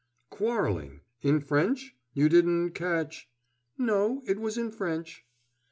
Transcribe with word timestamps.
"Quarreling 0.31 1.01
in 1.21 1.39
French? 1.41 1.95
You 2.15 2.27
didn't 2.27 2.71
catch?" 2.71 3.29
"No, 3.77 4.23
it 4.25 4.39
was 4.39 4.57
in 4.57 4.71
French." 4.71 5.27